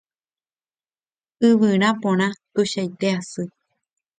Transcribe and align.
Yvyra 1.49 1.89
porã 2.01 2.27
tuichaite 2.53 3.07
asy 3.17 3.43